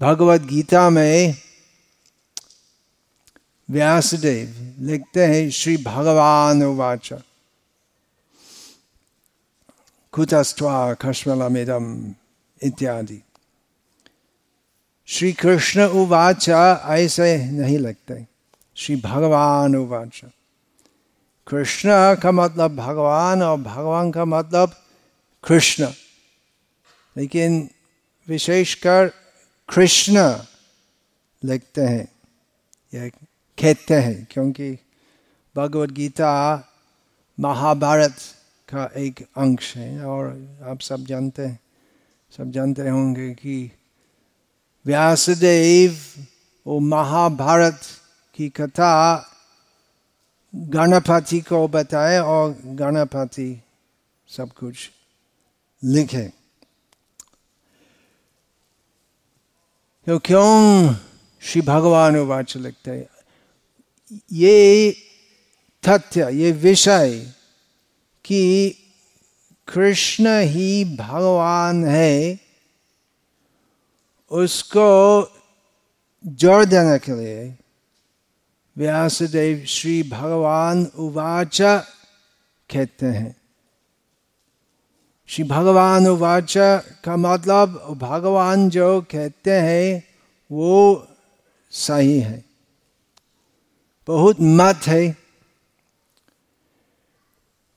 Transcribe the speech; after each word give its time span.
भगवत 0.00 0.40
गीता 0.40 0.90
में 0.90 1.34
व्यासदेव 3.70 4.74
लिखते 4.78 5.24
हैं, 5.24 5.50
श्री 5.50 5.76
भगवान 5.76 6.62
उवाच। 6.62 7.10
कुतस्त्वा 10.12 10.94
खश्मलमिदम 10.94 12.14
इत्यादि। 12.62 13.22
श्री 15.06 15.32
कृष्ण 15.32 15.80
उवाच, 15.80 16.48
ऐसे 16.84 17.50
नहीं 17.50 17.78
लगते 17.78 18.26
श्री 18.76 18.96
भगवान 18.96 19.76
उवाच। 19.76 20.20
कृष्ण 21.46 22.14
का 22.14 22.32
मतलब 22.32 22.76
भगवान 22.76 23.42
और 23.42 23.56
भगवान 23.56 24.10
का 24.10 24.24
मतलब 24.24 24.82
कृष्ण। 25.48 25.88
लेकिन 27.16 27.70
विशेषकर 28.28 29.23
कृष्ण 29.68 30.36
लिखते 31.44 31.80
हैं, 31.80 32.08
या 32.94 33.08
कहते 33.58 33.94
हैं, 33.94 34.26
क्योंकि 34.30 34.78
भगवत 35.56 35.90
गीता 35.90 36.32
महाभारत 37.40 38.16
का 38.68 38.90
एक 38.96 39.26
अंश 39.36 39.76
है, 39.76 40.04
और 40.04 40.26
आप 40.62 40.80
सब 40.80 41.04
जानते 41.06 41.42
हैं, 41.42 41.58
सब 42.36 42.50
जानते 42.50 42.88
होंगे 42.88 43.30
कि 43.34 43.70
व्यासदेव 44.86 45.98
वो 46.66 46.78
महाभारत 46.80 47.80
की 48.34 48.48
कथा 48.48 49.30
गणपति 50.54 51.40
को 51.40 51.68
बताए, 51.68 52.18
और 52.18 52.58
गणपति 52.64 53.62
सब 54.28 54.52
कुछ 54.52 54.90
लिखे। 55.84 56.43
तो 60.06 60.18
क्यों 60.18 60.94
श्री 61.42 61.62
भगवान 61.62 62.16
वाच 62.16 62.56
लिखते 62.56 62.90
हैं? 62.90 63.06
ये 64.32 64.96
तथ्य, 65.88 66.30
ये 66.32 66.52
विषय 66.52 67.32
कि 68.24 68.70
कृष्ण 69.68 70.40
ही 70.40 70.96
भगवान 70.96 71.84
है, 71.84 72.40
उसको 74.30 74.88
जोड़ 76.26 76.64
देने 76.64 76.98
के 76.98 77.12
लिए 77.12 77.58
व्यासदेव 78.76 79.64
श्री 79.66 80.02
भगवान 80.02 80.84
उवाच 80.84 81.58
कहते 82.70 83.06
हैं। 83.06 83.36
श्री 85.34 85.44
भगवान 85.44 86.06
उवाच, 86.06 86.54
का 87.04 87.16
मतलब 87.16 87.98
भगवान 88.00 88.70
जो 88.70 89.00
कहते 89.00 89.50
हैं, 89.50 90.04
वो 90.52 91.06
सही 91.70 92.20
है। 92.20 92.44
बहुत 94.06 94.36
मत 94.40 94.80
है। 94.86 95.16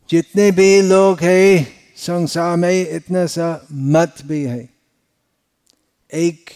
जितने 0.09 0.51
भी 0.51 0.81
लोग 0.81 1.19
हैं, 1.19 1.73
संसार 1.97 2.57
में 2.57 2.89
इतना 2.89 3.25
सा 3.25 3.65
मत 3.71 4.15
भी 4.21 4.43
है। 4.43 4.69
एक 6.13 6.49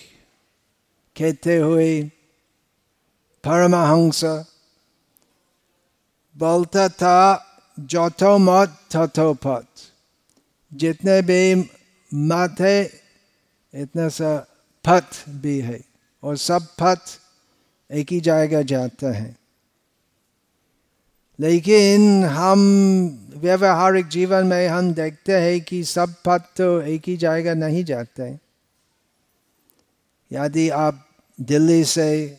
कहते 1.17 1.57
हुए 1.57 2.03
परमहंस 3.43 4.25
बोलता 6.37 6.89
था 6.89 7.45
जो 7.79 8.37
मत 8.37 8.79
थो 8.95 9.33
पथ। 9.33 9.90
जितने 10.73 11.21
भी 11.21 11.69
मत 12.13 12.55
है, 12.59 12.91
इतना 13.73 14.09
सा 14.09 14.47
पथ 14.87 15.29
भी 15.29 15.59
है। 15.59 15.81
और 16.23 16.37
सब 16.37 16.67
पथ 16.81 16.99
एक 17.91 18.11
ही 18.11 18.21
जाएगा 18.21 18.61
जाता 18.61 19.11
है। 19.11 19.37
लेकिन 21.39 22.25
हम 22.25 22.59
व्यवहारिक 23.37 24.07
जीवन 24.07 24.45
में 24.45 24.67
हम 24.67 24.93
देखते 24.93 25.31
हैं 25.31 25.61
कि 25.61 25.83
सब 25.83 26.13
पथ 26.25 26.39
तो 26.39 26.81
एक 26.81 27.01
ही 27.07 27.17
जाएगा 27.17 27.53
नहीं 27.53 27.83
जाते 27.83 28.23
हैं। 28.23 28.39
यदि 30.31 30.69
आप 30.69 31.09
दिल्ली 31.41 31.85
से 31.85 32.37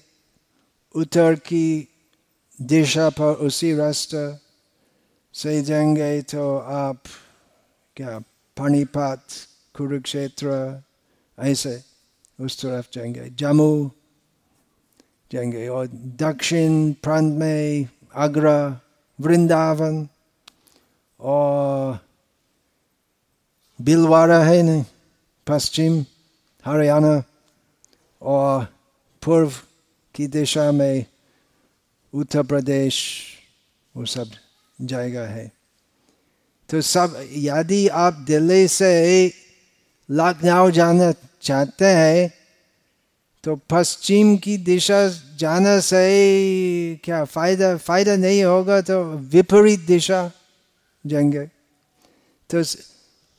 उत्तर 0.94 1.34
की 1.34 1.88
दिशा 2.62 3.10
पर 3.10 3.24
उसी 3.24 3.74
रास्ते 3.74 4.36
से 5.34 5.62
जाएँगे 5.62 6.22
तो 6.22 6.58
आप 6.58 6.98
क्या 7.96 8.18
पानीपत 8.56 9.24
कुरुक्षेत्र 9.76 10.50
ऐसे 11.38 11.82
उस 12.40 12.60
तरफ़ 12.62 12.86
जाएँगे 12.94 13.28
जम्मू 13.30 13.90
जाएँगे 15.32 15.68
और 15.68 15.86
दक्षिण 16.22 16.92
प्रांत 16.92 17.34
में 17.34 17.88
आगरा 18.14 18.56
वृंदावन 19.20 20.08
और 21.20 21.98
बिलवाड़ा 23.80 24.42
है 24.44 24.62
नहीं 24.62 24.84
पश्चिम 25.46 26.04
हरियाणा 26.64 27.22
और 28.22 28.64
पूर्व 29.22 29.52
की 30.14 30.26
दिशा 30.26 30.70
में 30.72 31.04
उत्तर 32.14 32.42
प्रदेश 32.42 32.96
वो 33.96 34.04
सब 34.04 34.30
जाएगा 34.80 35.22
है 35.26 35.50
तो 36.72 36.80
सब 36.80 37.16
यदि 37.32 37.88
आप 37.88 38.14
दिल्ली 38.26 38.68
से 38.68 38.92
लखनऊ 40.08 40.70
जाना 40.70 41.12
चाहते 41.42 41.84
हैं 41.84 42.32
तो 43.44 43.56
पश्चिम 43.70 44.36
की 44.36 44.56
दिशा 44.56 45.00
जाने 45.36 45.80
से 45.80 46.04
क्या 47.04 47.24
फ़ायदा 47.24 47.76
फ़ायदा 47.76 48.16
नहीं 48.16 48.42
होगा 48.44 48.80
तो 48.80 49.02
विपरीत 49.32 49.80
दिशा 49.80 50.20
जाएँगे। 51.04 51.44
तो 52.50 52.62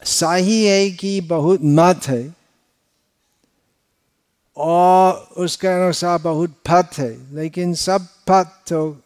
सही 0.02 0.66
है 0.66 0.92
कि 0.92 1.22
बहुत 1.22 1.60
मत 1.64 2.08
है, 2.08 2.36
और 4.58 5.14
उसके 5.38 5.68
अनुसार 5.68 6.20
बहुत 6.20 6.56
पथ 6.70 7.00
है, 7.00 7.36
लेकिन 7.36 7.74
सब 7.74 8.08
पथ 8.28 8.48
तो 8.68 9.02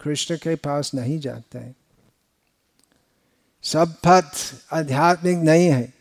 कृष्ण 0.00 0.36
के 0.36 0.54
पास 0.54 0.90
नहीं 0.94 1.18
जाते 1.20 1.58
हैं। 1.58 1.74
सब 3.62 3.94
पथ 4.06 4.30
आध्यात्मिक 4.72 5.36
नहीं 5.36 5.68
है। 5.68 5.92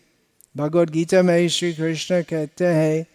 भगवत 0.57 0.89
गीता 0.89 1.21
में 1.21 1.49
श्री 1.49 1.73
कृष्ण 1.73 2.21
कहते 2.21 2.65
हैं, 2.65 3.05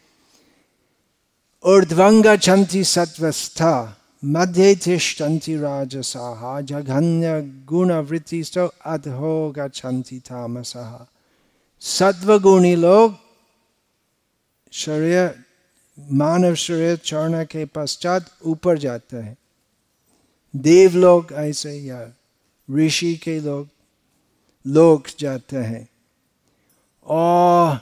ऊर्ध्वंग 1.64 2.38
छंति 2.38 2.84
सत्वस्था, 2.84 3.96
मध्य 4.24 4.74
तिष्ठन्ति 4.74 5.56
राजसाहा 5.56 6.60
जघन्य 6.60 7.42
गुण 7.66 7.92
वृत्ति 7.92 8.44
सो 8.44 8.70
अधो 8.86 9.50
गच्छन्ति 9.50 10.18
तामसहा 10.18 11.06
सत्वगुणी 11.80 12.76
लोग 12.76 13.16
शरीर, 14.72 15.44
मानव 16.12 16.54
शरीर 16.54 16.96
चरण 16.96 17.44
के 17.44 17.64
पश्चात 17.64 18.26
ऊपर 18.44 18.78
जाते 18.78 19.16
हैं। 19.16 19.36
देव 20.56 20.96
लोग 20.96 21.32
ऐसे 21.32 21.72
या 21.72 22.12
ऋषि 22.70 23.14
के 23.16 23.40
लोग 23.40 23.68
लोग 24.66 25.06
जाते 25.18 25.56
हैं। 25.56 25.88
और 27.06 27.76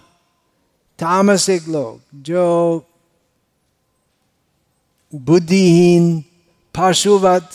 तामसिक 0.99 1.69
लोग 1.69 2.01
जो 2.15 2.45
बुद्धिहीन 5.15 6.25
पशुवत 6.75 7.51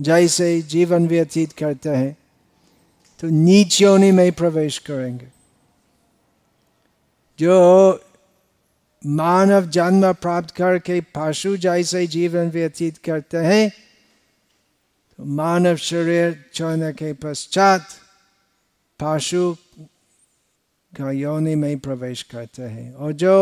जैसे 0.00 0.62
जीवन 0.62 1.06
व्यतीत 1.08 1.52
करते 1.52 1.90
हैं 1.90 2.16
तो 3.20 3.28
नीच 3.28 3.80
योनि 3.82 4.10
में 4.12 4.32
प्रवेश 4.32 4.78
करेंगे। 4.78 5.28
जो 7.38 7.56
मानव 9.06 9.66
जन्म 9.66 10.12
प्राप्त 10.12 10.50
करके 10.50 11.00
पशु 11.14 11.56
जैसे 11.56 12.06
जीवन 12.06 12.50
व्यतीत 12.50 12.98
करते 12.98 13.38
हैं 13.38 13.68
तो 15.18 15.24
मानव 15.24 15.76
शरीर 15.76 16.44
छोड़ने 16.54 16.92
के 16.92 17.12
पश्चात 17.12 17.86
पशु 19.00 19.54
का 20.92 21.10
योनि 21.10 21.54
में 21.54 21.78
प्रवेश 21.78 22.22
करते 22.22 22.62
हैं 22.62 22.92
और 22.92 23.12
जो 23.12 23.32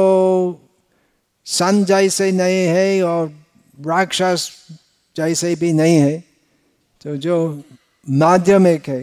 सन 1.47 1.85
जैसे 1.85 2.31
नहीं 2.33 2.67
है 2.67 3.03
और 3.03 3.29
राक्षस 3.79 4.51
जैसे 5.17 5.55
भी 5.56 5.73
नहीं 5.73 5.97
है 5.97 6.19
तो 7.01 7.17
जो 7.17 7.37
माध्यमिक 8.06 8.89
है 8.89 9.03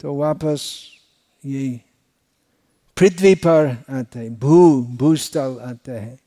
तो 0.00 0.14
वापस 0.14 0.70
ये 1.42 1.68
पृथ्वी 2.96 3.34
पर 3.34 3.66
आते 3.90 4.18
हैं 4.18 4.34
भू 4.38 4.58
भूस्थल 4.98 5.58
आते 5.62 5.92
हैं 5.92 6.18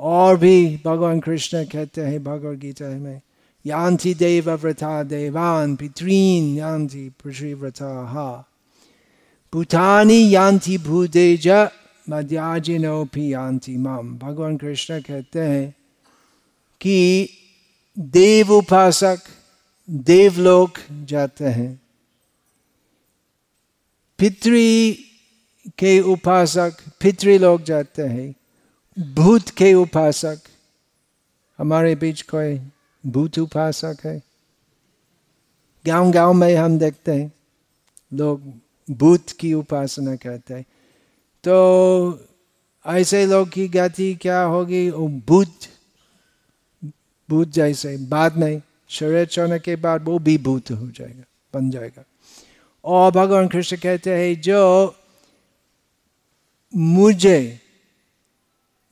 और 0.00 0.36
भी 0.36 0.80
भगवान 0.84 1.20
कृष्ण 1.20 1.64
कहते 1.64 2.00
हैं 2.00 2.22
भगवद 2.24 2.58
गीता 2.58 2.88
में 2.88 3.20
देव 3.64 4.50
व्रता 4.50 5.02
देवान 5.02 5.76
पितृन 5.76 6.56
यांति 6.56 7.08
पृथ्वी 7.24 7.54
व्रता 7.54 8.46
भूतानी 9.52 10.34
यांति 10.34 10.78
भूतेज 10.78 11.48
मध्याजिनो 12.10 13.04
पियांति 13.04 13.76
माम 13.76 14.18
भगवान 14.18 14.56
कृष्ण 14.56 15.00
कहते 15.00 15.40
हैं 15.40 15.74
कि 16.80 17.28
देव 17.98 18.52
उपासक 18.52 19.18
देवलोक 19.90 20.78
जाते 20.90 21.44
हैं 21.44 21.80
पितृ 24.18 24.58
के 25.78 26.00
उपासक 26.00 26.76
पितृ 27.00 27.38
लोग 27.38 27.62
जाते 27.62 28.02
हैं 28.02 28.34
भूत 29.14 29.48
के 29.48 29.74
उपासक 29.74 30.38
हमारे 31.58 31.94
बीच 31.94 32.22
कोई 32.22 32.58
भूत 33.04 33.38
उपासक 33.38 33.96
है 34.04 34.22
गाँव 35.84 36.10
गाँव 36.12 36.32
में 36.32 36.54
हम 36.56 36.78
देखते 36.78 37.12
हैं, 37.12 37.32
लोग 38.12 38.42
भूत 38.88 39.30
की 39.30 39.52
उपासना 39.54 40.16
करते 40.16 40.54
हैं। 40.54 40.64
तो 41.44 42.26
ऐसे 42.86 43.26
लोग 43.26 43.48
की 43.48 43.68
गति 43.68 44.14
क्या 44.14 44.42
होगी? 44.42 44.88
वो 44.90 45.08
भूत 45.08 45.52
भूत 47.28 47.48
जैसे। 47.48 47.96
बाद 47.96 48.36
में 48.36 48.60
शरीर 48.88 49.26
छोड़ने 49.26 49.58
के 49.58 49.76
बाद 49.76 50.04
वो 50.04 50.18
भी 50.18 50.36
भूत 50.38 50.70
हो 50.70 50.86
जाएगा, 50.88 51.24
बन 51.54 51.70
जाएगा। 51.70 52.04
और 52.84 53.10
भगवान 53.12 53.48
कृष्ण 53.48 53.76
कहते 53.76 54.14
हैं, 54.14 54.40
जो 54.40 54.94
मुझे 56.76 57.60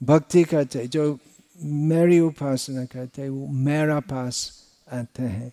भक्ति 0.03 0.43
करते 0.45 0.87
जो 0.87 1.19
मेरी 1.63 2.21
उपासना 2.21 2.85
करते 2.85 3.23
हैं 3.23 3.29
वो 3.29 3.47
मेरा 3.47 4.01
पास 4.01 4.65
आते 4.93 5.23
हैं। 5.23 5.53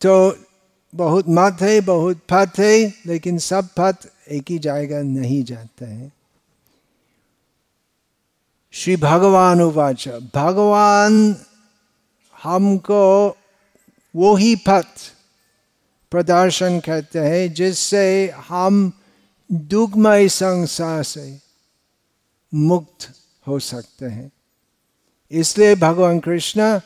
तो 0.00 0.38
बहुत 0.94 1.24
मत 1.28 1.58
है, 1.60 1.80
बहुत 1.80 2.18
पथ 2.32 2.50
है, 2.58 2.94
लेकिन 3.06 3.38
सब 3.38 3.68
पथ 3.78 3.94
एक 4.28 4.44
ही 4.50 4.58
जाएगा, 4.58 5.02
नहीं 5.02 5.44
जाते 5.44 5.84
हैं। 5.84 6.12
श्री 8.72 8.96
भगवान 8.96 9.60
उवाच, 9.60 10.08
भगवान 10.08 11.36
हमको 12.42 13.28
वो 14.16 14.36
ही 14.36 14.56
पथ 14.56 14.86
प्रदर्शन 16.10 16.80
करते 16.80 17.18
हैं, 17.18 17.54
जिससे 17.54 18.30
हम 18.30 18.92
दुग्मय 19.52 20.28
संसार 20.28 21.02
से 21.02 21.38
मुक्त 22.54 23.19
हो 23.46 23.58
सकते 23.58 24.06
हैं। 24.06 24.32
इसलिए 25.30 25.74
भगवान 25.74 26.20
कृष्ण 26.20 26.80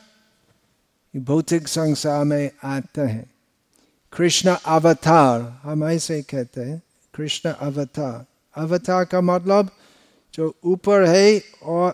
भौतिक 1.15 1.67
संसार 1.67 2.25
में 2.25 2.51
आते 2.63 3.01
हैं। 3.01 3.31
कृष्ण 4.17 4.55
अवतार, 4.65 5.59
हम 5.63 5.83
ऐसे 5.83 6.21
कहते 6.21 6.61
हैं, 6.61 6.81
कृष्ण 7.15 7.49
अवतार। 7.51 8.25
अवतार 8.55 9.05
का 9.05 9.21
मतलब 9.21 9.69
जो 10.33 10.55
ऊपर 10.65 11.05
है 11.05 11.41
और 11.63 11.93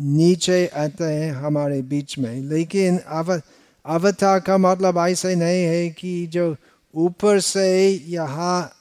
नीचे 0.00 0.66
आते 0.66 1.04
हैं 1.04 1.32
हमारे 1.32 1.82
बीच 1.82 2.18
में। 2.18 2.40
लेकिन 2.40 2.98
अव, 2.98 3.40
अवतार 3.86 4.40
का 4.40 4.58
मतलब 4.58 4.98
ऐसे 5.08 5.34
नहीं 5.34 5.64
है 5.64 5.90
कि 5.90 6.26
जो 6.26 6.56
ऊपर 6.94 7.40
से 7.40 7.90
यहाँ 7.90 8.72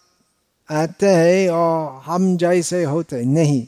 आते 0.72 1.10
हैं 1.10 1.50
और 1.50 2.02
हम 2.06 2.38
जैसे 2.38 2.84
होते 2.84 3.26
नहीं 3.26 3.68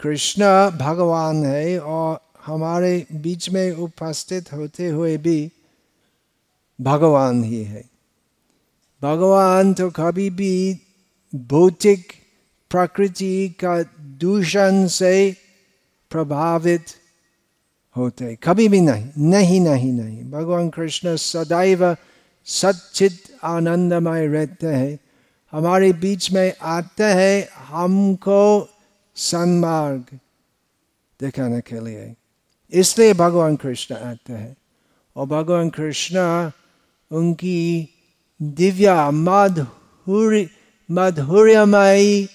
कृष्ण 0.00 0.44
भगवान 0.78 1.44
है 1.44 1.78
और 1.80 2.18
हमारे 2.46 3.06
बीच 3.12 3.48
में 3.50 3.70
उपस्थित 3.76 4.52
होते 4.52 4.88
हुए 4.88 5.16
भी 5.16 5.40
भगवान 6.78 7.42
ही 7.44 7.62
है 7.64 7.82
भगवान 9.02 9.74
तो 9.74 9.90
कभी 9.90 10.28
भी 10.30 10.54
भौतिक 11.32 12.12
प्रकृति 12.70 13.48
का 13.64 13.82
दूषण 14.20 14.86
से 14.86 15.14
प्रभावित 16.10 16.94
होते 17.96 18.34
कभी 18.42 18.68
भी 18.68 18.80
नहीं 18.80 19.30
नहीं 19.30 19.60
नहीं 19.60 19.92
नहीं 19.92 20.30
भगवान 20.30 20.68
कृष्ण 20.70 21.16
सदैव 21.16 21.96
सचित 22.46 23.20
आनंदमय 23.44 24.26
रहते 24.26 24.66
हैं 24.66 24.98
हमारे 25.52 25.92
बीच 25.92 26.30
में 26.32 26.52
आते 26.62 27.04
हैं 27.04 27.48
हमको 27.68 28.38
सन्मार्ग 29.18 30.18
दिखाने 31.20 31.60
के 31.60 31.84
लिए। 31.84 32.14
इसलिए 32.72 33.14
भगवान 33.14 33.56
कृष्ण 33.56 33.94
आते 33.94 34.32
हैं। 34.32 34.56
और 35.16 35.26
भगवान 35.26 35.70
कृष्ण 35.70 36.18
उनकी 37.10 37.88
दिव्या 38.42 39.10
मधुर 39.10 40.48
मधुर्यमयी 40.90 42.28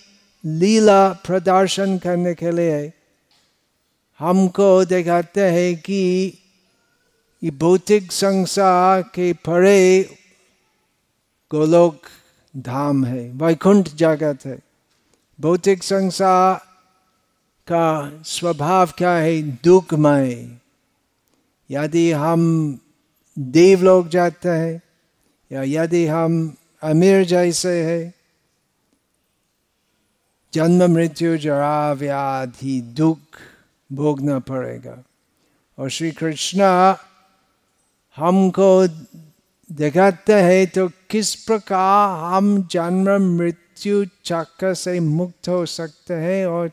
लीला 0.45 1.09
प्रदर्शन 1.09 1.97
करने 1.97 2.33
के 2.33 2.51
लिए 2.51 2.93
हमको 4.19 4.85
दिखाते 4.85 5.41
हैं 5.41 5.75
कि 5.75 6.33
भौतिक 7.45 8.11
संसार 8.11 9.01
के 9.01 9.33
परे 9.33 10.03
गोलोक 11.51 12.01
धाम 12.57 13.05
है, 13.05 13.31
वैकुंठ 13.31 13.89
जगत 13.89 14.45
है। 14.45 14.59
भौतिक 15.41 15.83
संसार 15.83 16.72
का 17.67 18.21
स्वभाव 18.25 18.91
क्या 18.97 19.11
है? 19.11 19.41
दुखमय। 19.41 20.51
यदि 21.71 22.11
हम 22.11 22.79
देवलोक 23.39 24.07
जाते 24.07 24.49
हैं, 24.49 24.81
या 25.51 25.83
यदि 25.83 26.07
हम 26.07 26.55
अमीर 26.83 27.25
जैसे 27.25 27.83
है, 27.83 28.13
जन्म 30.53 30.91
मृत्यु 30.91 31.37
जरा 31.37 31.91
व्याधि 31.91 32.81
दुख 32.81 33.19
भोगना 33.93 34.39
पड़ेगा। 34.39 35.03
और 35.79 35.89
श्री 35.89 36.11
कृष्ण 36.11 36.61
हमको 38.15 38.87
दिखाते 39.71 40.33
हैं 40.33 40.67
तो 40.67 40.87
किस 40.87 41.35
प्रकार 41.35 42.33
हम 42.33 42.67
जन्म 42.71 43.37
मृत्यु 43.37 44.05
चक्र 44.25 44.73
से 44.73 44.99
मुक्त 44.99 45.49
हो 45.49 45.65
सकते 45.65 46.13
हैं 46.13 46.47
और 46.47 46.71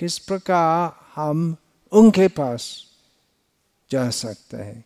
किस 0.00 0.18
प्रकार 0.18 1.04
हम 1.14 1.56
उनके 1.92 2.28
पास 2.28 2.84
जा 3.90 4.10
सकते 4.10 4.56
हैं? 4.56 4.84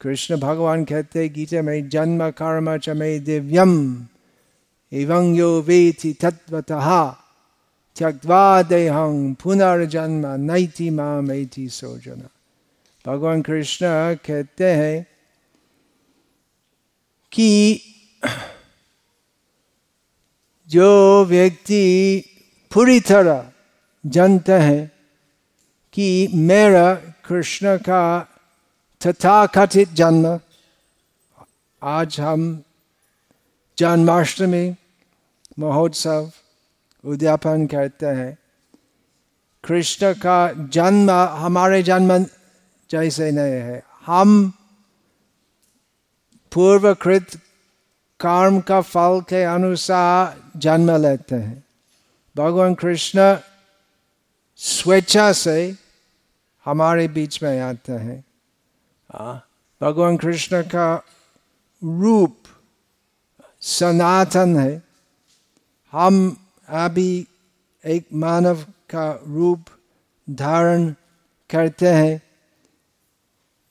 कृष्ण 0.00 0.36
भगवान 0.36 0.84
कहते 0.84 1.18
हैं 1.18 1.32
गीता 1.32 1.62
में 1.62 1.88
जन्म 1.88 2.30
कर्म 2.30 2.76
च 2.78 2.90
मे 2.90 3.18
दिव्यम, 3.18 4.06
एवं 4.92 5.34
यो 5.34 5.62
वेति 5.62 6.12
तत्वतः 6.12 7.10
त्यक्वा 7.96 8.62
देहं 8.62 9.34
पुनर्जन्म 9.34 10.26
नैति 10.26 10.90
मामेति 10.90 11.68
सोजना। 11.68 12.28
भगवान 13.06 13.42
कृष्ण 13.42 13.86
कहते 14.14 14.64
हैं 14.64 15.06
कि 17.32 17.80
जो 20.68 21.24
व्यक्ति 21.24 21.84
पूरी 22.74 23.00
तरह 23.00 23.52
जानते 24.10 24.52
हैं 24.52 24.90
कि 25.92 26.28
मेरा 26.34 26.94
कृष्ण 26.94 27.76
का 27.76 28.28
तथाकथित 29.06 29.92
जन्म 29.92 30.40
आज 31.82 32.20
हम 32.20 32.62
जन्माष्टमी 33.78 34.76
महोत्सव 35.58 36.30
उद्यापन 37.04 37.66
करते 37.66 38.06
हैं। 38.06 38.38
कृष्ण 39.64 40.12
का 40.12 40.52
जन्म 40.52 41.10
हमारे 41.10 41.82
जन्म 41.82 42.26
जैसे 42.90 43.30
नहीं 43.30 43.52
है। 43.52 43.82
हम 44.06 44.52
पूर्वकृत 46.52 47.36
कर्म 48.20 48.60
का 48.60 48.80
फल 48.80 49.20
के 49.28 49.44
अनुसार 49.44 50.42
जन्म 50.56 51.02
लेते 51.02 51.36
हैं। 51.36 51.64
भगवान 52.36 52.74
कृष्ण 52.74 53.36
स्वेच्छा 54.60 55.32
से 55.32 55.76
हमारे 56.64 57.08
बीच 57.08 57.42
में 57.42 57.60
आते 57.60 57.92
हैं। 57.92 58.24
भगवान 59.80 60.16
कृष्ण 60.16 60.62
का 60.62 61.04
रूप 61.84 62.36
सनातन 63.60 64.56
है। 64.56 64.82
हम 65.92 66.36
अभी 66.68 67.26
एक 67.84 68.08
मानव 68.14 68.62
का 68.90 69.20
रूप 69.26 69.64
धारण 70.30 70.90
करते 71.50 71.88
हैं। 71.88 72.22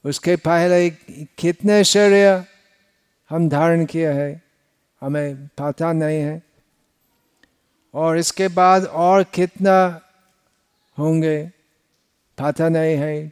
उसके 0.06 0.36
पहले 0.36 0.90
कितने 1.38 1.84
शरीर 1.84 2.44
हम 3.30 3.50
धारण 3.50 3.86
किए 3.86 4.12
हैं 4.12 4.42
हमें 5.02 5.48
पता 5.48 5.94
नहीं 5.94 6.20
है। 6.20 6.42
और 7.94 8.18
इसके 8.18 8.48
बाद 8.48 8.86
और 8.86 9.24
कितना 9.24 10.02
होंगे। 11.00 11.52
पता 12.38 12.70
नहीं 12.70 12.96
है। 12.96 13.32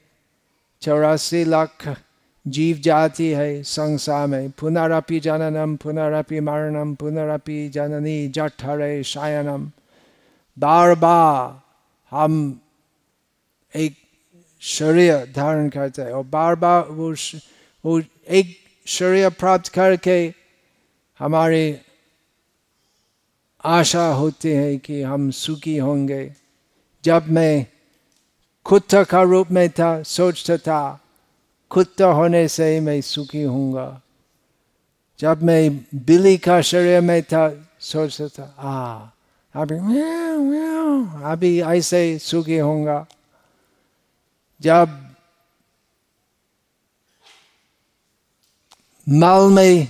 चौरासी 0.81 1.43
लाख 1.45 1.95
जीव 2.48 2.77
जाति 2.77 3.27
है 3.27 3.63
संसार 3.63 4.27
में। 4.27 4.51
पुनरअपि 4.51 5.19
जननम 5.19 5.75
पुनरअपि 5.75 6.39
मरणम 6.39 6.95
पुनरअपि 6.95 7.69
जननी 7.69 8.27
जठरे 8.27 9.03
शायनम। 9.03 9.72
बार 10.60 10.95
बार 10.95 11.62
हम 12.12 12.62
एक 13.75 13.95
शरीर 14.62 15.34
धारण 15.36 15.69
करते 15.69 16.01
हैं 16.01 16.12
और 16.12 16.24
बार 16.24 16.55
बार 16.55 16.84
वो 16.84 17.15
वो 17.86 18.01
एक 18.29 18.57
शरीर 18.86 19.29
प्राप्त 19.29 19.67
करके 19.67 20.34
हमारे 21.19 21.81
आशा 23.65 24.07
होती 24.07 24.50
है 24.50 24.77
कि 24.77 25.01
हम 25.01 25.31
सुखी 25.31 25.77
होंगे। 25.77 26.34
जब 27.05 27.27
मैं 27.29 27.65
कुत्ता 28.63 29.03
का 29.03 29.21
रूप 29.21 29.47
में 29.51 29.69
था 29.69 30.01
सोचता 30.03 30.57
था 30.57 31.00
कुत्ता 31.69 32.05
होने 32.05 32.47
से 32.47 32.74
ही 32.74 32.79
मैं 32.79 33.01
सुखी 33.01 33.43
होऊँगा। 33.43 34.01
जब 35.19 35.43
मैं 35.43 35.77
बिल्ली 36.05 36.38
का 36.38 36.62
शरीर 36.62 37.01
में 37.01 37.21
था 37.24 37.43
सोचता 37.79 38.27
था 38.27 38.45
आ 38.59 39.09
अभी 39.55 39.75
अभी 41.31 41.62
ऐसे 41.62 42.19
सुखी 42.19 42.57
होऊँगा। 42.57 43.05
जब 44.62 45.15
माल 49.07 49.51
में 49.51 49.88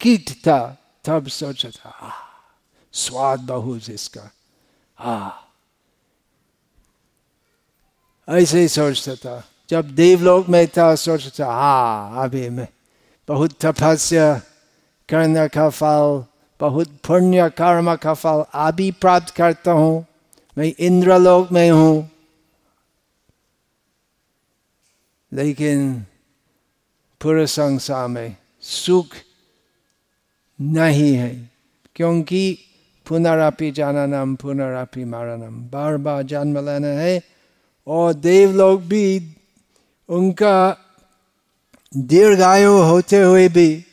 कीट 0.00 0.30
था 0.46 0.60
तब 1.04 1.28
सोचा 1.28 1.70
था 1.70 1.90
आ, 1.90 2.10
स्वाद 2.92 3.40
बहुत 3.40 3.90
इसका। 3.90 4.30
आ 4.98 5.47
ऐसे 8.28 8.60
ही 8.60 8.68
सोचता 8.68 9.14
था। 9.14 9.44
जब 9.70 9.94
देवलोक 9.94 10.48
में 10.48 10.66
था, 10.66 10.94
सोचता 10.94 11.46
हा, 11.46 12.22
अभी 12.24 12.48
मैं 12.48 12.68
बहुत 13.28 13.52
तपस्या 13.60 14.40
करने 15.08 15.48
का 15.48 15.68
फल, 15.68 16.24
बहुत 16.60 16.88
पुण्य 16.88 17.50
कर्म 17.50 17.94
का 17.94 18.14
फल 18.14 18.44
अभी 18.54 18.90
प्राप्त 18.90 19.30
करता 19.30 19.72
हूँ। 19.72 20.06
मैं 20.58 20.72
इंद्रलोक 20.78 21.52
में 21.52 21.70
हूँ। 21.70 22.10
लेकिन 25.32 26.06
पूरे 27.22 27.46
संसार 27.46 28.08
में 28.08 28.36
सुख 28.62 29.06
नहीं 30.60 31.14
है, 31.14 31.50
क्योंकि 31.96 32.58
पुनरापि 33.08 33.70
जाननम, 33.70 34.34
पुनरापि 34.34 35.04
मारणम। 35.04 35.70
बार 35.70 35.96
बार 35.96 36.22
जन्म 36.22 36.58
लेना 36.58 36.88
है 36.88 37.37
और 37.88 38.12
देवलोक 38.14 38.80
भी 38.80 39.06
उनका 40.08 40.56
दीर्घायु 41.96 42.72
होते 42.82 43.20
हुए 43.22 43.48
भी 43.48 43.84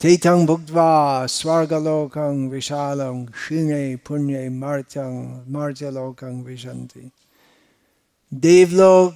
तीर्थं 0.00 0.46
भुक्त्वा 0.46 1.26
स्वर्गलोकं 1.26 2.48
विशालं 2.48 3.24
क्षीणे 3.26 3.84
पुण्य 3.96 4.48
मर्त्यं 4.48 5.12
मर्त्यलोकं 5.52 6.42
विशंति 6.42 7.10
देवलोक 8.32 9.14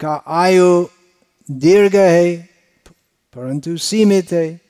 का 0.00 0.14
आयु 0.26 0.86
दीर्घ 1.48 1.94
है, 1.96 2.36
परंतु 3.36 3.76
सीमित 3.76 4.32
है। 4.32 4.60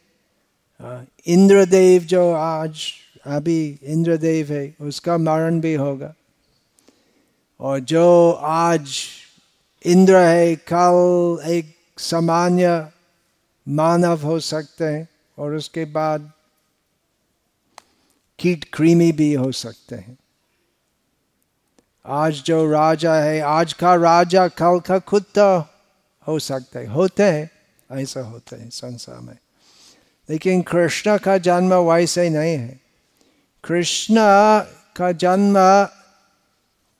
इंद्रदेव 1.26 2.02
जो 2.02 2.31
आज 2.33 2.83
अभी 3.26 3.79
इंद्रदेव 3.83 4.52
है, 4.52 4.75
उसका 4.81 5.17
मरण 5.19 5.61
भी 5.61 5.75
होगा। 5.75 6.14
और 7.61 7.81
जो 7.81 8.33
आज 8.33 9.02
इंद्र 9.85 10.17
है, 10.17 10.57
कल 10.73 11.38
एक 11.47 11.76
सामान्य 11.99 12.88
मानव 13.69 14.23
हो 14.23 14.40
सकते 14.40 14.85
हैं 14.85 15.09
और 15.38 15.55
उसके 15.55 15.85
बाद 15.85 16.33
कीट 18.38 18.64
कृमि 18.64 19.12
भी 19.12 19.35
हो 19.35 19.52
सकते 19.52 19.97
हैं। 19.97 20.19
आज 22.07 22.33
जो 22.35 22.71
राजा 22.71 23.14
है, 23.14 23.40
आज 23.40 23.73
का 23.73 23.95
राजा, 23.95 24.49
कल 24.49 24.81
का 24.81 24.99
कुत्ता 24.99 25.75
हो 26.26 26.38
सकता 26.38 26.79
है, 26.79 26.87
होते 26.87 27.23
हैं, 27.23 27.50
ऐसा 28.00 28.21
होते 28.21 28.57
हैं 28.57 28.71
संसार 28.71 29.21
में। 29.21 29.38
लेकिन 30.31 30.62
कृष्ण 30.62 31.19
का 31.19 31.38
जन्म 31.38 31.75
वैसे 31.75 32.31
नहीं 32.31 32.57
है। 32.57 32.81
कृष्ण 33.64 34.17
का 34.97 35.12
जन्म 35.12 35.55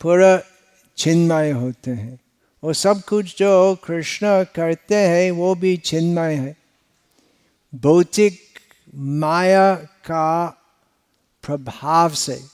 पूरा 0.01 0.50
चिन्मय 0.97 1.51
होते 1.51 1.91
हैं। 1.91 2.21
वो 2.65 2.73
सब 2.73 3.03
कुछ 3.03 3.39
जो 3.39 3.75
कृष्ण 3.85 4.27
करते 4.45 4.95
हैं, 4.95 5.31
वो 5.31 5.55
भी 5.55 5.77
चिन्मय 5.77 6.35
है। 6.35 6.57
भौतिक 7.75 8.41
माया 8.95 9.75
का 9.75 10.47
प्रभाव 11.43 12.11
से 12.11 12.45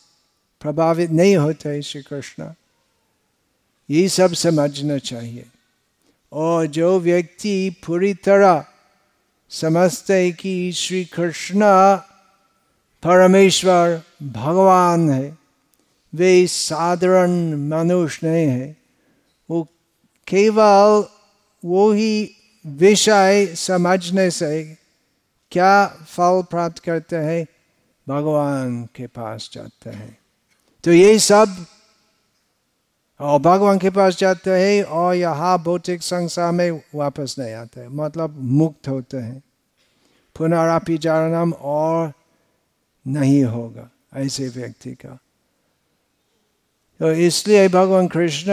प्रभावित 0.60 1.10
नहीं 1.10 1.36
होते 1.36 1.68
हैं 1.68 1.80
श्री 1.80 2.02
कृष्ण। 2.02 2.52
ये 3.90 4.08
सब 4.08 4.32
समझना 4.32 4.98
चाहिए। 4.98 5.46
और 6.32 6.66
जो 6.66 7.00
व्यक्ति 7.00 7.76
पूरी 7.86 8.14
तरह 8.14 8.64
समझते 9.50 10.32
कि 10.32 10.72
श्री 10.72 11.04
कृष्ण 11.04 11.60
परमेश्वर 13.02 14.02
भगवान 14.22 15.10
है 15.10 15.38
वे 16.16 16.46
साधारण 16.46 17.54
मनुष्य 17.68 18.26
नहीं 18.26 18.46
है। 18.46 18.76
वो 19.50 19.62
केवल 20.26 21.04
वो 21.64 21.92
ही 21.92 22.30
विषय 22.66 23.46
समझने 23.46 24.30
से 24.30 24.76
क्या 25.52 25.86
फल 25.86 26.42
प्राप्त 26.50 26.78
करते 26.78 27.16
हैं? 27.16 27.46
भगवान 28.08 28.84
के 28.94 29.06
पास 29.06 29.50
जाते 29.52 29.90
हैं। 29.90 30.18
तो 30.84 30.92
ये 30.92 31.18
सब, 31.18 31.66
और 33.20 33.38
भगवान 33.40 33.78
के 33.78 33.90
पास 33.90 34.18
जाते 34.18 34.50
हैं 34.50 34.82
और 34.84 35.14
यहाँ 35.14 35.58
भौतिक 35.62 36.02
संसार 36.02 36.52
में 36.52 36.82
वापस 36.94 37.36
नहीं 37.38 37.54
आते 37.54 37.80
हैं। 37.80 37.88
मतलब 37.88 38.36
मुक्त 38.38 38.88
होते 38.88 39.16
हैं। 39.16 39.42
पुनरापि 40.36 40.98
चारणम 40.98 41.52
और 41.52 42.12
नहीं 43.06 43.44
होगा, 43.44 43.90
ऐसे 44.14 44.48
व्यक्ति 44.48 44.90
का। 44.90 45.18
तो 47.00 47.10
इसलिए 47.12 47.68
भगवान 47.68 48.06
कृष्ण 48.08 48.50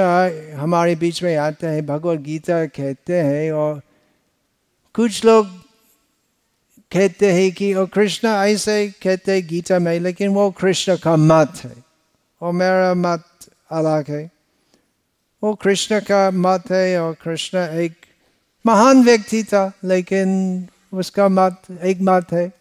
हमारे 0.53 0.95
बीच 0.95 1.23
में 1.23 1.35
आते 1.35 1.67
हैं, 1.67 1.85
भगवत 1.85 2.19
गीता 2.19 2.65
कहते 2.65 3.19
हैं 3.19 3.51
और 3.51 3.81
कुछ 4.95 5.25
लोग 5.25 5.47
कहते 6.91 7.31
हैं 7.31 7.51
कि 7.51 7.73
और 7.73 7.85
कृष्ण, 7.85 8.27
ऐसे 8.27 8.88
कहते 9.01 9.31
हैं 9.31 9.47
गीता 9.47 9.79
में, 9.79 10.00
लेकिन 10.00 10.29
वो 10.29 10.50
कृष्ण 10.51 10.97
का 10.97 11.15
मत 11.15 11.53
है 11.63 11.73
और 12.41 12.53
मेरा 12.53 12.93
मत 12.93 13.23
अलग 13.71 14.09
है। 14.09 14.29
वो 15.43 15.53
कृष्ण 15.53 16.00
का 16.00 16.29
मत 16.31 16.71
है 16.71 17.00
और 17.01 17.13
कृष्ण 17.13 17.57
एक 17.57 17.95
महान 18.65 19.03
व्यक्ति 19.03 19.43
था, 19.43 19.71
लेकिन 19.83 20.67
उसका 20.93 21.27
मत 21.27 21.62
एक 21.83 22.00
मत 22.01 22.31
है। 22.31 22.51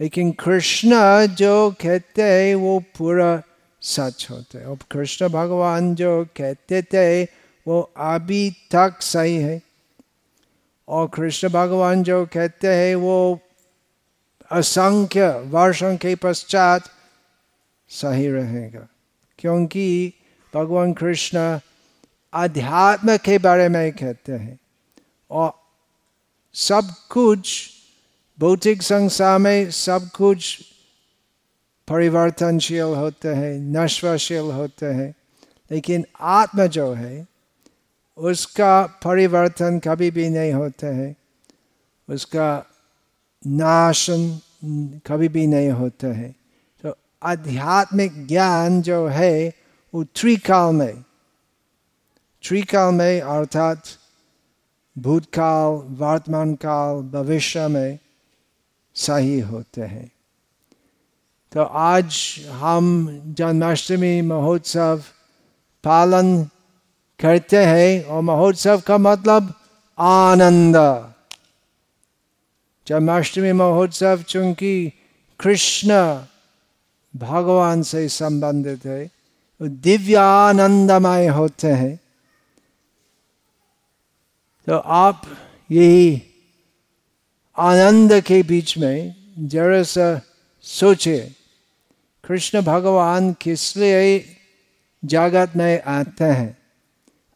लेकिन 0.00 0.30
कृष्ण 0.32 0.90
जो 1.26 1.70
कहते 1.80 2.22
हैं 2.22 2.54
वो 2.54 2.78
पूरा 2.98 3.42
सच 3.86 4.26
होते 4.30 4.64
और 4.64 4.78
कृष्ण 4.90 5.28
भगवान 5.28 5.94
जो 5.94 6.24
कहते 6.24 6.82
थे, 6.82 7.24
वो 7.68 7.92
अभी 7.96 8.50
तक 8.50 8.94
सही 9.00 9.36
है। 9.36 9.62
और 10.88 11.10
कृष्ण 11.14 11.48
भगवान 11.48 12.02
जो 12.02 12.26
कहते 12.26 12.68
हैं, 12.68 12.94
वो 12.96 13.40
असंख्य 14.52 15.28
वर्षों 15.28 15.96
के 15.96 16.14
पश्चात 16.14 16.90
सही 17.88 18.28
रहेगा। 18.28 18.88
क्योंकि 19.38 20.12
भगवान 20.54 20.92
कृष्ण 20.92 21.60
अध्यात्म 22.34 23.16
के 23.16 23.38
बारे 23.38 23.68
में 23.68 23.92
कहते 23.92 24.32
हैं। 24.32 24.58
और 25.30 25.62
सब 26.54 26.94
कुछ, 27.08 27.70
भौतिक 28.38 28.82
संसार 28.82 29.38
में 29.38 29.70
सब 29.70 30.10
कुछ 30.16 30.58
परिवर्तनशील 31.88 32.82
होते 32.82 33.28
हैं, 33.28 33.60
नश्वरशील 33.60 34.50
होते 34.52 34.86
हैं, 34.86 35.14
लेकिन 35.70 36.04
आत्मा 36.20 36.66
जो 36.66 36.92
है, 36.92 37.26
उसका 38.16 38.86
परिवर्तन 38.86 39.78
कभी 39.78 40.10
भी 40.10 40.28
नहीं 40.28 40.52
होते 40.52 40.86
हैं, 40.86 41.16
उसका 42.08 42.66
नाशन 43.46 44.40
कभी 45.06 45.28
भी 45.28 45.46
नहीं 45.46 45.70
होता 45.70 46.06
है। 46.06 46.34
तो 46.82 46.96
आध्यात्मिक 47.22 48.26
ज्ञान 48.26 48.82
जो 48.82 49.06
है, 49.06 49.52
वो 49.94 50.04
त्रिकाल 50.04 50.74
में 50.74 51.04
त्रिकाल 52.48 52.94
में 52.94 53.20
अर्थात 53.20 53.82
भूतकाल 54.98 55.72
वर्तमान 55.88 56.54
काल 56.54 57.02
भविष्य 57.02 57.68
में 57.68 57.98
सही 58.94 59.40
होते 59.40 59.82
हैं। 59.82 60.10
तो 61.56 61.62
आज 61.62 62.16
हम 62.52 62.86
जन्माष्टमी 63.38 64.20
महोत्सव 64.20 65.02
पालन 65.84 66.44
करते 67.20 67.56
हैं 67.56 68.04
और 68.04 68.20
महोत्सव 68.22 68.80
का 68.80 68.98
मतलब 68.98 69.54
आनंद। 69.98 70.76
जन्माष्टमी 72.86 73.52
महोत्सव 73.52 74.22
चूँकि 74.28 74.92
कृष्ण 75.40 75.92
भगवान 77.14 77.82
से 77.82 78.08
संबंधित 78.08 78.84
है 78.84 79.10
दिव्य 79.62 80.16
आनंदमय 80.16 81.26
होते 81.28 81.68
हैं। 81.72 81.96
तो 84.66 84.76
आप 84.76 85.22
यही 85.70 86.22
आनंद 87.56 88.20
के 88.20 88.42
बीच 88.42 88.78
में 88.78 89.14
जरा 89.38 89.82
सा 89.82 90.20
सोचे 90.62 91.45
कृष्ण 92.26 92.62
भगवान 92.62 93.32
किस 93.32 93.76
लिए 93.76 94.36
जगत 95.04 95.52
में 95.56 95.82
आते 95.82 96.24
हैं? 96.24 96.58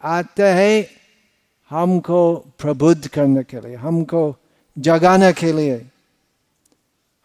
आते 0.02 0.42
हैं 0.42 0.86
हमको 1.70 2.36
प्रबुद्ध 2.36 3.08
करने 3.08 3.42
के 3.42 3.60
लिए, 3.60 3.76
हमको 3.76 4.36
जगाने 4.78 5.32
के 5.32 5.52
लिए। 5.52 5.86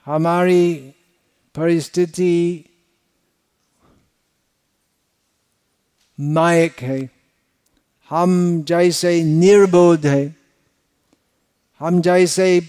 हमारी 0.06 0.94
परिस्थिति 1.56 2.66
मायक 6.20 6.80
है। 6.80 7.10
हम 8.10 8.62
जैसे 8.64 9.24
निर्बोध 9.24 10.06
है। 10.06 10.36
हम 11.80 12.02
जैसे 12.02 12.62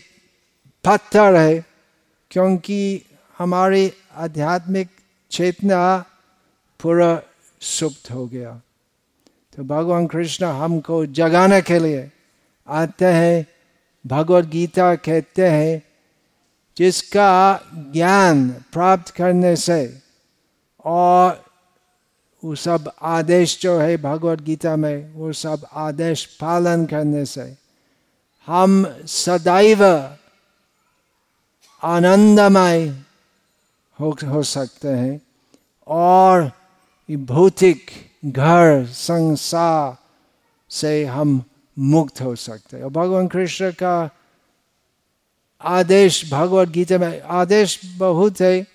पत्थर 0.85 1.35
है, 1.35 1.65
क्योंकि 2.31 3.06
हमारी 3.39 3.93
आध्यात्मिक 4.15 4.89
चेतना 5.31 6.05
पूरा 6.81 7.23
सुप्त 7.61 8.11
हो 8.11 8.27
गया। 8.27 8.61
तो 9.57 9.65
भगवान 9.65 10.07
कृष्ण 10.07 10.47
हमको 10.47 11.07
जगाने 11.07 11.63
के 11.63 11.79
लिए 11.79 12.11
आते 12.69 13.05
हैं, 13.05 13.47
भगवत 14.07 14.45
गीता 14.45 14.95
कहते 14.95 15.49
हैं, 15.49 15.83
जिसका 16.77 17.61
ज्ञान 17.93 18.49
प्राप्त 18.49 19.11
करने 19.11 19.57
से 19.57 20.03
और 20.85 21.45
वो 22.45 22.55
सब 22.55 22.93
आदेश 23.03 23.61
जो 23.61 23.79
है 23.79 23.97
भगवत 23.97 24.41
गीता 24.41 24.77
में, 24.77 25.13
वो 25.15 25.33
सब 25.33 25.67
आदेश 25.73 26.27
पालन 26.27 26.87
करने 26.87 27.25
से 27.25 27.57
हम 28.47 28.87
सदैव 29.07 29.85
आनंदमय 31.83 33.06
हो, 34.01 34.17
हो 34.25 34.43
सकते 34.43 34.89
हैं। 34.89 35.21
और 35.87 36.53
भौतिक 37.11 37.81
घर 38.25 38.87
संसार 38.87 39.97
से 40.71 41.05
हम 41.05 41.45
मुक्त 41.79 42.21
हो 42.21 42.37
सकते 42.37 42.77
हैं। 42.77 42.89
भगवान 42.89 43.27
कृष्ण 43.27 43.71
का 43.71 44.11
आदेश 45.63 46.33
भगवत 46.33 46.69
गीता 46.69 46.99
में 46.99 47.21
आदेश 47.21 47.81
बहुत 47.99 48.41
है। 48.41 48.67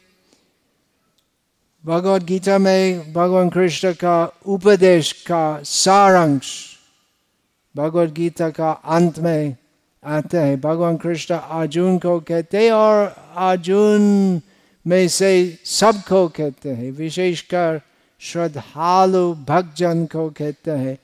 भगवत 1.85 2.21
गीता 2.21 2.57
में 2.57 3.13
भगवान 3.13 3.49
कृष्ण 3.49 3.93
का 3.93 4.33
उपदेश 4.45 5.11
का 5.11 5.61
सारांश 5.63 6.77
भगवत 7.77 8.09
गीता 8.09 8.49
का 8.49 8.71
अंत 8.71 9.19
में 9.19 9.57
आते 10.03 10.37
हैं। 10.37 10.61
भगवान 10.61 10.97
कृष्ण 10.97 11.35
अर्जुन 11.35 11.97
को 11.97 12.19
कहते 12.19 12.65
हैं 12.65 12.71
और 12.71 13.15
अर्जुन 13.35 14.41
में 14.85 15.07
से 15.07 15.57
सबको 15.65 16.27
कहते 16.27 16.69
हैं। 16.69 16.91
विशेषकर 16.91 17.81
श्रद्धालु 18.21 19.33
भक्तजन 19.33 20.05
को 20.05 20.29
कहते 20.29 20.71
हैं। 20.71 20.97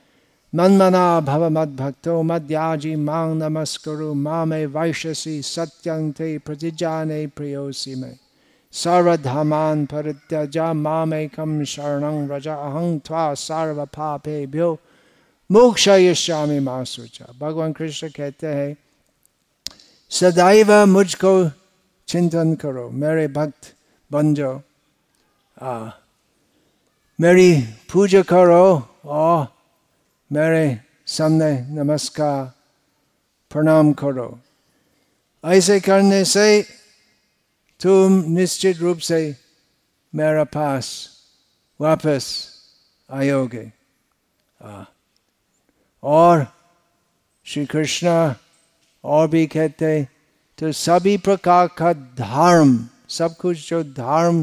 मन 0.52 0.76
मना 0.76 1.20
भव 1.20 1.48
मद 1.50 1.76
भक्तो 1.76 2.22
मद्याजी 2.22 2.94
मांग 2.96 3.42
नमस्करु 3.42 4.12
माँ 4.14 4.44
में 4.46 4.66
वैश्यसी 4.66 5.40
सत्यं 5.42 6.10
थे 6.12 6.38
प्रतिजाने 6.38 7.26
प्रियोसी 7.26 7.94
में। 7.94 8.16
सर्वधमान 8.72 9.84
परित्यजा 9.86 10.72
मामेकम 10.72 11.62
शरण 11.64 12.26
व्रज 12.26 12.48
अहं 12.48 12.98
त्वा 12.98 13.32
सर्व 13.34 13.84
पापेभ्यो 13.86 14.78
मोक्षयिष्यामि 15.50 16.58
माँ 16.60 16.84
सोचा 16.84 17.32
भगवान 17.40 17.72
कृष्ण 17.72 18.08
कहते 18.08 18.46
हैं, 18.46 18.76
सदैव 20.10 20.72
मुझको 20.86 21.32
चिंतन 22.08 22.54
करो 22.60 22.88
मेरे 22.90 23.26
भक्त 23.28 23.74
बन 24.10 24.34
जाओ 24.34 24.60
आ, 25.56 25.90
मेरी 27.18 27.50
पूजा 27.92 28.22
करो 28.32 28.64
और 29.04 29.46
मेरे 30.30 30.64
सामने 31.16 31.50
नमस्कार 31.76 32.44
प्रणाम 33.50 33.92
करो 34.00 34.28
ऐसे 35.44 35.78
करने 35.80 36.24
से 36.24 36.48
तुम 37.80 38.22
निश्चित 38.36 38.78
रूप 38.78 38.98
से 39.08 39.20
मेरा 40.12 40.44
पास 40.56 40.86
वापस 41.80 42.26
आयोगे 43.10 43.70
आ, 44.60 44.84
और 46.02 46.46
श्री 47.46 47.64
कृष्ण 47.66 48.08
और 49.04 49.28
भी 49.28 49.46
कहते 49.46 50.06
तो 50.58 50.70
सभी 50.72 51.16
प्रकार 51.16 51.66
का 51.78 51.92
धर्म, 52.18 52.88
सब 53.08 53.36
कुछ 53.36 53.68
जो 53.70 53.82
धर्म 53.84 54.42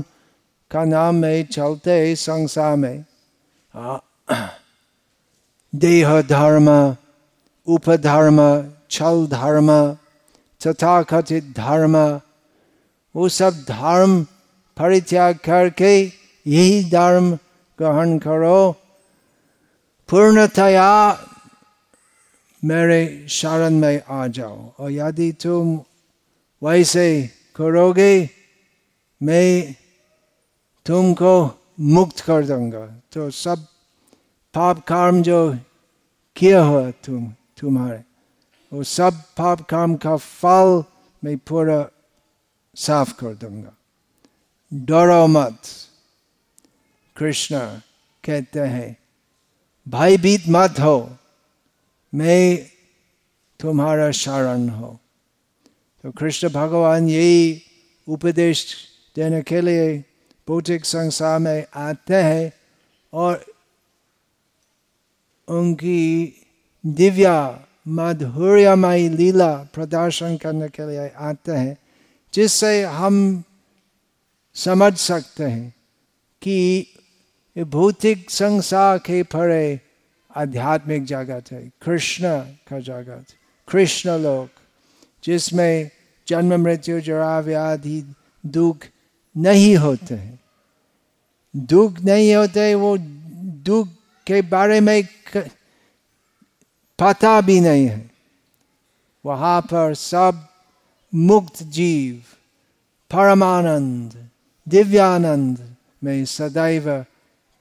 का 0.72 0.84
नाम 0.84 1.16
में 1.16 1.46
चलते 1.46 1.92
है 1.92 2.14
संसार 2.16 2.76
में 2.76 3.04
देह 5.74 6.22
धर्म 6.22 6.70
उपधर्म 7.68 8.40
छल 8.92 9.28
धर्म 9.28 9.72
तथा 10.62 11.02
कथित 11.02 11.54
धर्म, 11.58 11.98
वो 13.16 13.30
सब 13.30 13.54
धर्म 13.68 14.24
परित्याग 14.78 15.36
करके 15.36 15.94
यही 16.46 16.84
धर्म 16.92 17.32
ग्रहण 17.80 18.18
करो। 18.18 18.72
पूर्णतया 20.10 20.92
मेरे 22.64 23.26
शरण 23.30 23.74
में 23.74 24.02
आ 24.10 24.28
जाओ। 24.28 24.72
और 24.80 24.92
यदि 24.92 25.32
तुम 25.32 25.80
वैसे 26.66 27.08
करोगे 27.56 28.30
मैं 29.22 29.76
तुमको 30.86 31.36
मुक्त 31.80 32.20
कर 32.20 32.46
दूँगा 32.46 32.86
तो 33.14 33.30
सब 33.30 33.68
पाप 34.54 34.80
कर्म 34.88 35.22
जो 35.22 35.40
किया 36.36 36.62
हुआ 36.62 36.90
तुम 37.06 37.28
तुम्हारे 37.60 38.04
वो 38.72 38.84
सब 38.84 39.22
पाप 39.38 39.62
कर्म 39.70 39.96
का 39.96 40.16
फल 40.18 40.84
मैं 41.24 41.38
पूरा 41.38 41.80
साफ़ 42.76 43.14
कर 43.14 43.36
दूँगा 43.36 43.74
डरो 44.72 45.28
मत 45.28 45.62
कृष्ण 47.16 47.60
कहते 48.24 48.60
हैं 48.60 48.96
भयभीत 49.88 50.50
मत 50.50 50.80
हो 50.80 50.98
मैं 52.14 52.58
तुम्हारा 53.60 54.12
शरण 54.12 54.70
हो 54.70 55.00
तो 56.06 56.12
कृष्ण 56.12 56.50
भगवान 56.50 57.08
यही 57.10 57.62
उपदेश 58.08 58.66
देने 59.16 59.42
के 59.42 59.62
लिए 59.62 59.88
भौतिक 60.48 60.86
संसार 60.86 61.40
में 61.40 61.66
आते 61.76 62.16
हैं 62.16 62.52
और 63.14 63.46
उनकी 65.48 66.02
दिव्या 66.84 67.38
मधुर्यमय 67.88 69.08
लीला 69.10 69.52
प्रदर्शन 69.74 70.38
करने 70.38 70.68
के 70.70 70.88
लिए 70.90 71.08
आते 71.30 71.52
हैं 71.52 71.76
जिससे 72.34 72.84
हम 72.84 73.18
समझ 74.56 74.94
सकते 74.98 75.44
हैं 75.44 75.74
कि 76.42 76.88
भौतिक 77.56 78.30
संसार 78.32 78.98
के 78.98 79.24
परे 79.24 79.80
आध्यात्मिक 80.32 81.06
जगत 81.06 81.52
है 81.52 81.64
कृष्ण 81.82 82.40
का 82.70 82.80
जगत 82.80 83.36
कृष्ण 83.68 84.18
लोक 84.20 84.64
जिसमें 85.24 85.95
जन्म 86.28 86.64
मृत्यु 86.64 87.00
जरा 87.00 87.40
व्याधि 87.40 88.16
दुख 88.46 88.78
नहीं 89.38 89.78
होते 89.78 90.16
हैं। 90.16 90.40
दुख 91.56 92.00
नहीं 92.00 92.36
होते 92.36 92.76
वो 92.76 92.98
दुख 92.98 93.88
के 94.28 94.42
बारे 94.42 94.80
में 94.80 95.08
पता 97.00 97.42
भी 97.42 97.60
नहीं 97.60 97.88
है। 97.88 98.12
वहाँ 99.26 99.62
पर 99.62 99.94
सब 99.94 100.48
मुक्त 101.16 101.64
जीव, 101.64 102.24
परमानंद, 103.12 104.30
दिव्यानंद 104.68 105.76
में 106.04 106.26
सदैव 106.26 107.06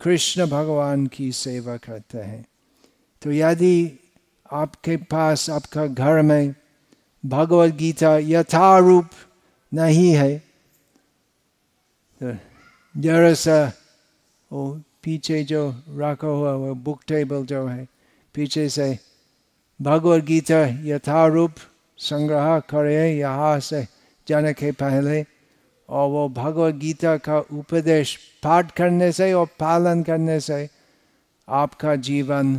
कृष्ण 0.01 0.47
भगवान 0.47 1.07
की 1.07 1.33
सेवा 1.33 1.77
करते 1.77 2.19
हैं। 2.19 2.47
तो 3.23 3.33
यदि 3.33 4.01
आपके 4.53 4.97
पास, 4.97 5.51
आपका 5.51 5.87
घर 5.87 6.23
में 6.23 6.55
भगवत 7.25 7.75
गीता 7.75 8.17
यथारूप 8.19 9.09
नहीं 9.73 10.13
है। 10.13 10.43
जरा 12.95 13.33
सा 13.35 13.57
वो 14.51 14.65
पीछे 15.03 15.43
जो 15.45 15.69
रखा 15.91 16.27
हुआ 16.27 16.53
वो 16.53 16.75
बुक 16.75 17.01
टेबल 17.09 17.45
जो 17.47 17.67
है, 17.67 17.87
पीछे 18.35 18.69
से 18.69 18.99
भगवद 19.81 20.25
गीता 20.25 20.61
यथारूप 20.85 21.55
संग्रह 21.99 22.59
करे 22.69 23.13
यहाँ 23.13 23.59
से 23.61 23.87
जाने 24.27 24.53
के 24.53 24.71
पहले, 24.73 25.25
और 25.89 26.09
वो 26.11 26.29
भगवद 26.29 26.79
गीता 26.79 27.17
का 27.17 27.39
उपदेश 27.39 28.17
पाठ 28.43 28.71
करने 28.71 29.11
से 29.13 29.33
और 29.33 29.47
पालन 29.61 30.03
करने 30.03 30.39
से 30.41 30.69
आपका 31.49 31.95
जीवन 31.99 32.55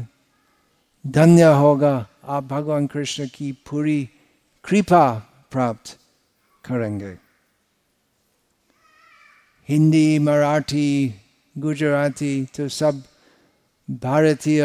धन्य 1.06 1.44
होगा। 1.54 1.96
आप 2.26 2.44
भगवान 2.44 2.88
कृष्ण 2.88 3.28
की 3.28 3.52
पूरी 3.70 4.10
कृपा 4.66 5.04
प्राप्त 5.52 5.98
करेंगे 6.64 7.14
हिंदी 9.70 10.08
मराठी 10.20 10.90
गुजराती 11.56 12.34
तो 12.56 12.68
सब 12.70 13.04
भारतीय 13.90 14.64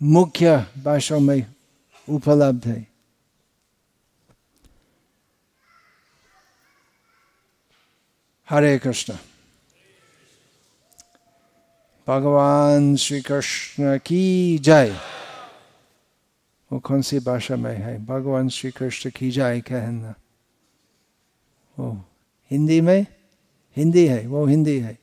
मुख्य 0.00 0.56
भाषाओं 0.84 1.20
में 1.20 1.46
उपलब्ध 2.08 2.66
है 2.66 2.86
हरे 8.48 8.78
कृष्ण 8.78 9.14
भगवान 12.08 12.94
श्री 12.96 13.20
कृष्ण 13.22 13.98
की 13.98 14.58
जय 14.58 14.96
वो 16.74 16.80
कौन 16.80 17.02
सी 17.02 17.18
भाषा 17.18 17.56
में 17.56 17.76
है? 17.76 18.04
भगवान 18.04 18.48
श्री 18.48 18.70
कृष्ण 18.70 19.10
की 19.16 19.30
जाए 19.30 19.60
कहना। 19.60 20.14
वो 21.78 22.04
हिंदी 22.50 22.80
में? 22.80 23.06
हिंदी 23.76 24.06
है, 24.06 24.26
वो 24.26 24.46
हिंदी 24.46 24.80
है। 24.80 24.98